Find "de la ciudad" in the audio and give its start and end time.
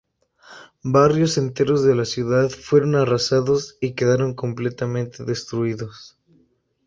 1.83-2.49